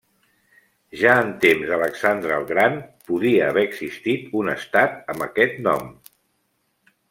Ja 1.01 1.17
en 1.25 1.29
temps 1.43 1.67
d'Alexandre 1.71 2.33
el 2.41 2.47
Gran 2.53 2.79
podia 3.11 3.51
haver 3.51 3.67
existit 3.69 4.35
un 4.43 4.53
estat 4.57 4.99
amb 5.15 5.29
aquest 5.31 5.65
nom. 5.69 5.97